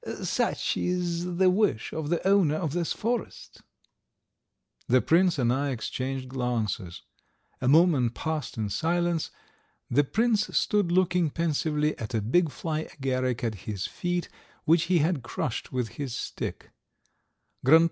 "Such 0.23 0.77
is 0.77 1.35
the 1.35 1.51
wish 1.51 1.93
of 1.93 2.09
the 2.09 2.27
owner 2.27 2.55
of 2.55 2.73
this 2.73 2.91
forest!" 2.91 3.61
The 4.87 4.99
prince 4.99 5.37
and 5.37 5.53
I 5.53 5.69
exchanged 5.69 6.27
glances. 6.27 7.03
A 7.61 7.67
moment 7.67 8.15
passed 8.15 8.57
in 8.57 8.71
silence. 8.71 9.29
The 9.91 10.03
prince 10.03 10.57
stood 10.57 10.91
looking 10.91 11.29
pensively 11.29 11.95
at 11.99 12.15
a 12.15 12.21
big 12.23 12.49
fly 12.49 12.89
agaric 12.91 13.43
at 13.43 13.53
his 13.69 13.85
feet, 13.85 14.27
which 14.65 14.85
he 14.85 14.97
had 14.97 15.21
crushed 15.21 15.71
with 15.71 15.89
his 15.89 16.15
stick. 16.15 16.71